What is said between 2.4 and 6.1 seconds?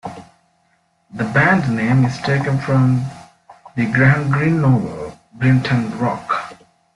from the Graham Greene novel "Brighton